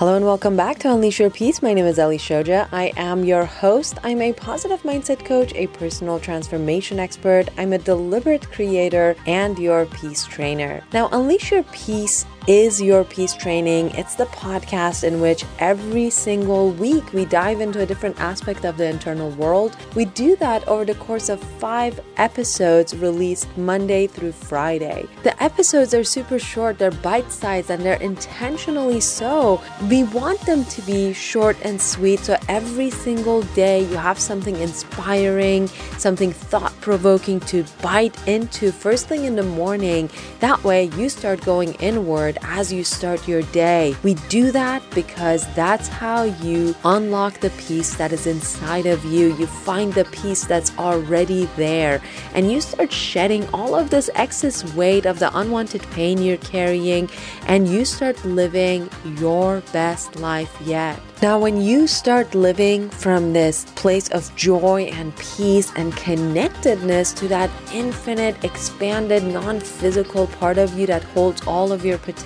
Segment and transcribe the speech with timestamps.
[0.00, 1.60] Hello and welcome back to Unleash Your Peace.
[1.60, 2.66] My name is Ellie Shoja.
[2.72, 3.98] I am your host.
[4.02, 7.50] I'm a positive mindset coach, a personal transformation expert.
[7.58, 10.82] I'm a deliberate creator and your peace trainer.
[10.94, 13.90] Now, Unleash Your Peace is Your Peace Training.
[13.90, 18.76] It's the podcast in which every single week we dive into a different aspect of
[18.76, 19.76] the internal world.
[19.94, 25.06] We do that over the course of five episodes released Monday through Friday.
[25.22, 29.62] The episodes are super short, they're bite sized, and they're intentionally so.
[29.88, 34.56] We want them to be short and sweet so every single day you have something
[34.56, 35.68] inspiring,
[35.98, 40.08] something thought provoking to bite into first thing in the morning.
[40.40, 43.94] That way you start going inward as you start your day.
[44.02, 49.34] We do that because that's how you unlock the peace that is inside of you.
[49.36, 52.00] You find the peace that's already there
[52.34, 57.08] and you start shedding all of this excess weight of the unwanted pain you're carrying
[57.46, 58.88] and you start living
[59.18, 61.00] your best life yet.
[61.22, 67.28] Now, when you start living from this place of joy and peace and connectedness to
[67.28, 72.19] that infinite, expanded, non physical part of you that holds all of your potential,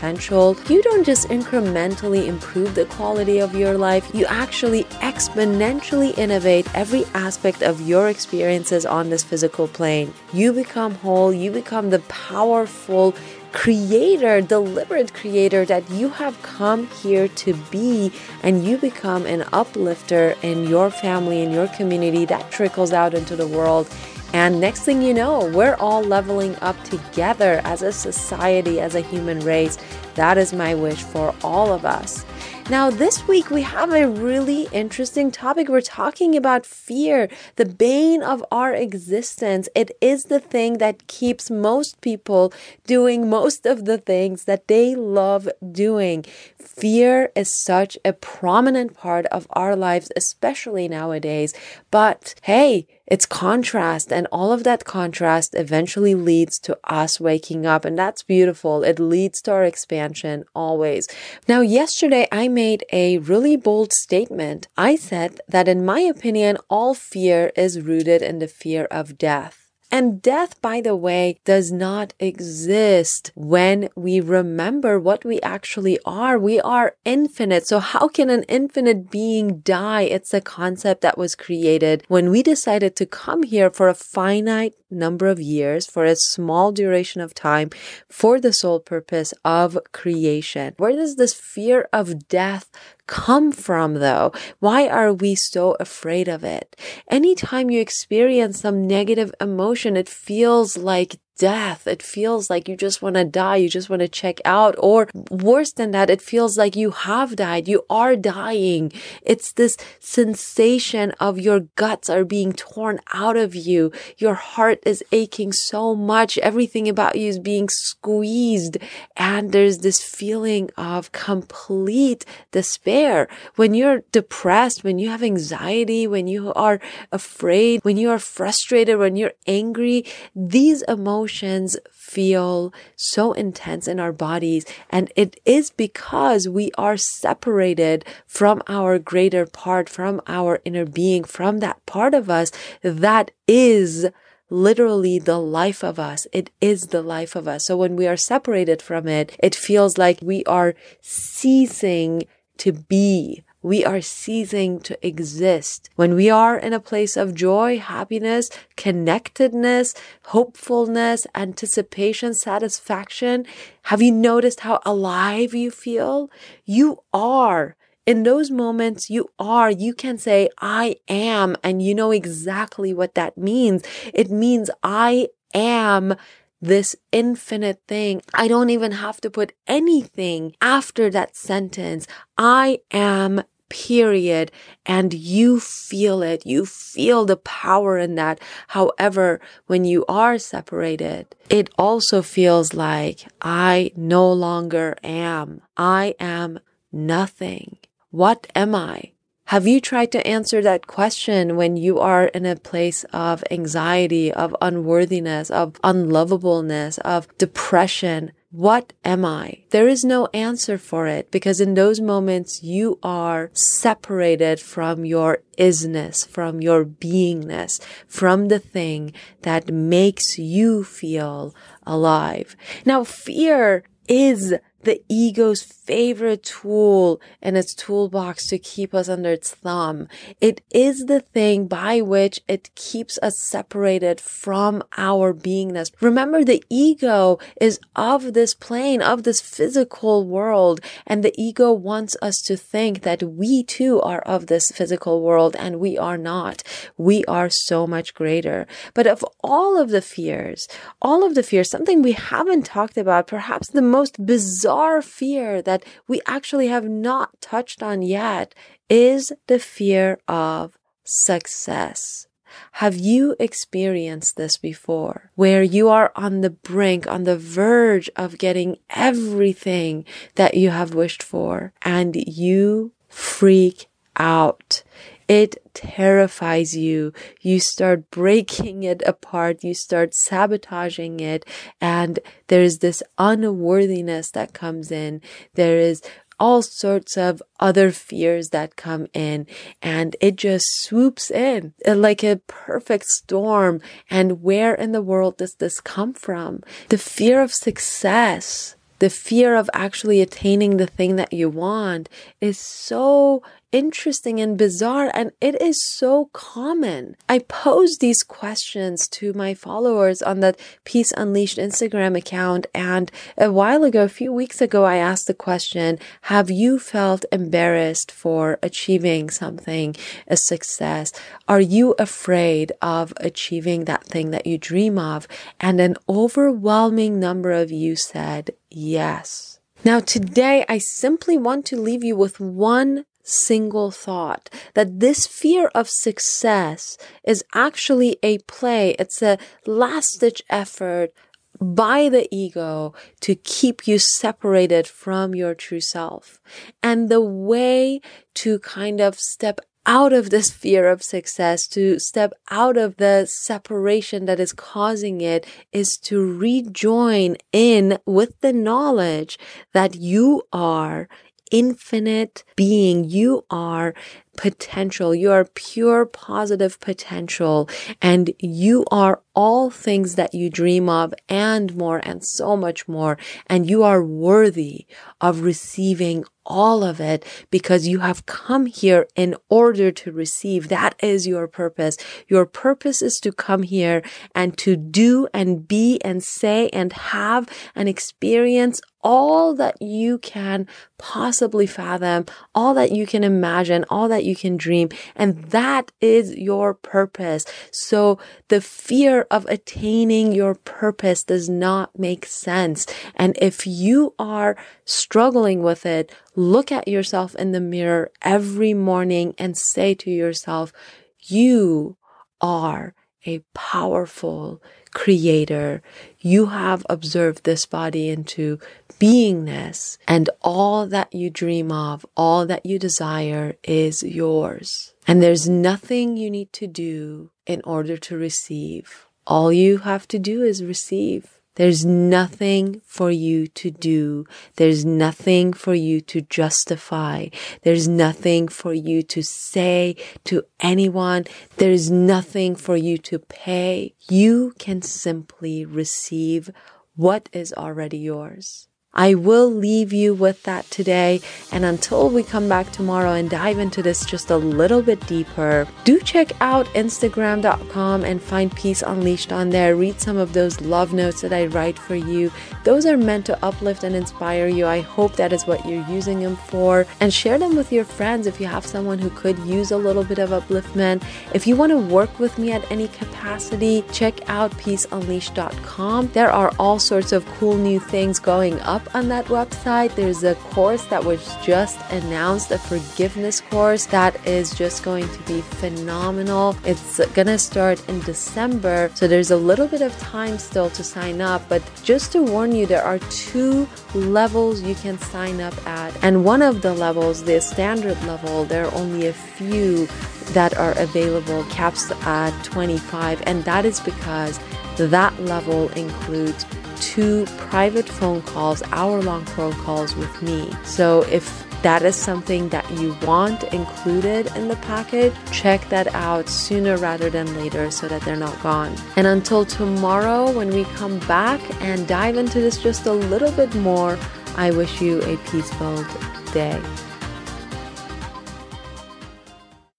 [0.69, 7.05] you don't just incrementally improve the quality of your life, you actually exponentially innovate every
[7.15, 10.13] aspect of your experiences on this physical plane.
[10.33, 13.15] You become whole, you become the powerful,
[13.53, 20.35] creator, deliberate creator that you have come here to be, and you become an uplifter
[20.43, 23.89] in your family, in your community that trickles out into the world.
[24.35, 29.01] And next thing you know, we're all leveling up together as a society, as a
[29.01, 29.79] human race.
[30.17, 32.25] That is my wish for all of us.
[32.69, 35.69] Now, this week we have a really interesting topic.
[35.69, 39.69] We're talking about fear, the bane of our existence.
[39.73, 42.53] It is the thing that keeps most people
[42.89, 46.25] doing most of the things that they love doing.
[46.59, 51.55] Fear is such a prominent part of our lives, especially nowadays.
[51.93, 57.85] But hey, it's contrast, and all of that contrast eventually leads to us waking up,
[57.85, 58.83] and that's beautiful.
[58.83, 61.07] It leads to our expansion always.
[61.47, 64.69] Now, yesterday I made a really bold statement.
[64.77, 69.64] I said that, in my opinion, all fear is rooted in the fear of death.
[69.95, 76.37] And death, by the way, does not exist when we remember what we actually are.
[76.37, 77.69] We are infinite.
[77.69, 80.03] So how can an infinite being die?
[80.03, 84.75] It's a concept that was created when we decided to come here for a finite
[84.91, 87.71] number of years, for a small duration of time,
[88.09, 90.75] for the sole purpose of creation.
[90.77, 92.69] Where does this fear of death
[93.07, 94.33] come from though?
[94.61, 96.77] Why are we so afraid of it?
[97.11, 101.87] Anytime you experience some negative emotion, it feels like death.
[101.87, 103.57] It feels like you just want to die.
[103.57, 104.75] You just want to check out.
[104.79, 107.69] Or worse than that, it feels like you have died.
[107.69, 108.93] You are dying.
[109.23, 113.93] It's this sensation of your guts are being torn out of you.
[114.19, 116.39] Your heart is aching so much.
[116.39, 118.79] Everything about you is being squeezed.
[119.17, 123.29] And there's this feeling of complete despair.
[123.57, 126.81] When you're depressed, when you have anxiety, when you are
[127.11, 130.05] afraid, when you are frustrated, when you're angry,
[130.35, 134.67] these emotions emotions feel so intense in our bodies.
[134.91, 141.25] And it is because we are separated from our greater part, from our inner being,
[141.25, 142.53] from that part of us
[142.83, 144.07] that is
[144.51, 146.27] literally the life of us.
[146.31, 147.67] It is the life of us.
[147.67, 152.25] So when we are separated from it, it feels like we are ceasing
[152.59, 155.89] to be we are ceasing to exist.
[155.97, 159.95] When we are in a place of joy, happiness, connectedness,
[160.27, 163.47] hopefulness, anticipation, satisfaction,
[163.85, 166.31] have you noticed how alive you feel?
[166.67, 167.75] You are.
[168.05, 173.15] In those moments, you are, you can say, I am, and you know exactly what
[173.15, 173.83] that means.
[174.13, 176.17] It means I am
[176.61, 178.21] this infinite thing.
[178.35, 182.07] I don't even have to put anything after that sentence.
[182.37, 183.43] I am
[183.75, 184.53] period.
[184.87, 186.47] And you feel it.
[186.47, 188.41] You feel the power in that.
[188.69, 195.63] However, when you are separated, it also feels like I no longer am.
[195.77, 196.61] I am
[196.93, 197.79] nothing.
[198.11, 199.14] What am I?
[199.49, 204.33] Have you tried to answer that question when you are in a place of anxiety,
[204.33, 208.33] of unworthiness, of unlovableness, of depression?
[208.51, 209.65] What am I?
[209.69, 215.41] There is no answer for it because in those moments you are separated from your
[215.59, 219.13] isness, from your beingness, from the thing
[219.43, 221.55] that makes you feel
[221.87, 222.57] alive.
[222.87, 229.53] Now, fear is the ego's favorite tool in its toolbox to keep us under its
[229.53, 230.09] thumb.
[230.41, 235.91] It is the thing by which it keeps us separated from our beingness.
[236.01, 242.17] Remember, the ego is of this plane, of this physical world, and the ego wants
[242.23, 246.63] us to think that we too are of this physical world and we are not.
[246.97, 248.67] We are so much greater.
[248.95, 250.69] But of all of the fears,
[251.03, 255.75] all of the fears, something we haven't talked about, perhaps the most bizarre fear that
[255.75, 258.55] that we actually have not touched on yet
[258.89, 262.29] is the fear of success.
[262.73, 268.39] Have you experienced this before where you are on the brink, on the verge of
[268.39, 270.05] getting everything
[270.37, 274.83] that you have wished for and you freak out?
[275.27, 277.13] It terrifies you.
[277.41, 279.65] You start breaking it apart.
[279.65, 281.47] You start sabotaging it.
[281.81, 282.19] And
[282.49, 285.23] there's this unworthiness that comes in.
[285.55, 286.03] There is
[286.39, 289.47] all sorts of other fears that come in
[289.81, 293.81] and it just swoops in uh, like a perfect storm.
[294.11, 296.63] And where in the world does this come from?
[296.89, 302.09] The fear of success the fear of actually attaining the thing that you want
[302.41, 307.17] is so interesting and bizarre, and it is so common.
[307.29, 313.53] I posed these questions to my followers on that Peace Unleashed Instagram account, and a
[313.53, 318.59] while ago, a few weeks ago, I asked the question Have you felt embarrassed for
[318.63, 319.97] achieving something,
[320.29, 321.13] a success?
[321.47, 325.27] Are you afraid of achieving that thing that you dream of?
[325.61, 329.61] And an overwhelming number of you said yes.
[329.85, 335.71] Now, today, I simply want to leave you with one single thought that this fear
[335.75, 338.91] of success is actually a play.
[338.99, 341.13] It's a last ditch effort
[341.61, 346.41] by the ego to keep you separated from your true self.
[346.83, 348.01] And the way
[348.35, 353.27] to kind of step out of this fear of success, to step out of the
[353.27, 359.39] separation that is causing it, is to rejoin in with the knowledge
[359.73, 361.09] that you are
[361.51, 363.05] infinite being.
[363.05, 363.95] You are
[364.37, 365.15] potential.
[365.15, 367.69] You are pure positive potential
[368.01, 373.19] and you are all things that you dream of and more and so much more.
[373.47, 374.87] And you are worthy
[375.21, 380.69] of receiving all of it because you have come here in order to receive.
[380.69, 381.97] That is your purpose.
[382.29, 384.03] Your purpose is to come here
[384.35, 390.67] and to do and be and say and have and experience all that you can
[390.99, 394.89] possibly fathom, all that you can imagine, all that you can dream.
[395.15, 397.45] And that is your purpose.
[397.71, 398.19] So
[398.49, 402.87] the fear of attaining your purpose does not make sense.
[403.15, 409.35] And if you are struggling with it, look at yourself in the mirror every morning
[409.39, 410.73] and say to yourself,
[411.21, 411.97] you
[412.41, 412.95] are
[413.27, 414.63] a powerful
[414.95, 415.83] creator.
[416.21, 418.59] You have observed this body into
[418.99, 424.95] beingness and all that you dream of, all that you desire is yours.
[425.07, 429.07] And there's nothing you need to do in order to receive.
[429.27, 431.41] All you have to do is receive.
[431.57, 434.27] There's nothing for you to do.
[434.57, 437.29] There's nothing for you to justify.
[437.63, 441.25] There's nothing for you to say to anyone.
[441.57, 443.95] There's nothing for you to pay.
[444.09, 446.51] You can simply receive
[446.97, 448.69] what is already yours.
[448.95, 451.21] I will leave you with that today.
[451.53, 455.67] And until we come back tomorrow and dive into this just a little bit deeper,
[455.85, 459.77] do check out Instagram.com and find Peace Unleashed on there.
[459.77, 462.33] Read some of those love notes that I write for you.
[462.63, 464.67] Those are meant to uplift and inspire you.
[464.67, 466.87] I hope that is what you're using them for.
[467.01, 470.05] And share them with your friends if you have someone who could use a little
[470.05, 471.03] bit of upliftment.
[471.35, 476.09] If you want to work with me at any capacity, check out peaceunleashed.com.
[476.13, 479.95] There are all sorts of cool new things going up on that website.
[479.95, 485.19] There's a course that was just announced, a forgiveness course that is just going to
[485.23, 486.57] be phenomenal.
[486.65, 490.85] It's going to start in December, so there's a little bit of time still to
[490.85, 491.49] sign up.
[491.49, 496.25] But just to warn you, there are two levels you can sign up at, and
[496.25, 499.87] one of the levels, the standard level, there are only a few
[500.33, 504.41] that are available, caps at 25, and that is because
[504.77, 506.45] that level includes
[506.81, 510.51] two private phone calls, hour long phone calls with me.
[510.65, 516.29] So if that is something that you want included in the package, check that out
[516.29, 518.77] sooner rather than later so that they're not gone.
[518.97, 523.55] And until tomorrow, when we come back and dive into this just a little bit
[523.55, 523.99] more,
[524.37, 525.85] I wish you a peaceful
[526.33, 526.61] day.